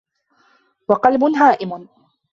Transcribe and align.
وَقَلْبٌ 0.87 1.23
هَائِمٌ 1.23 1.87